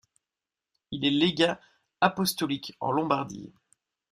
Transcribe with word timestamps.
Il 0.89 1.05
est 1.05 1.11
légat 1.11 1.61
apostolique 1.99 2.75
en 2.79 2.91
Lombardie. 2.91 3.53